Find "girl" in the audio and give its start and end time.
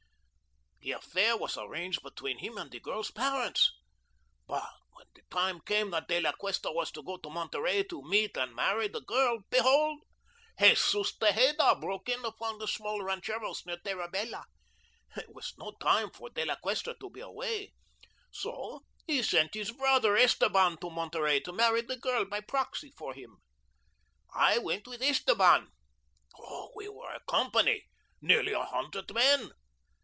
9.01-9.43, 21.97-22.25